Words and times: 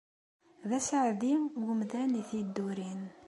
D 0.69 0.71
aseɛdi 0.77 1.33
umdan 1.71 2.19
i 2.19 2.21
t-iddurin. 2.29 3.01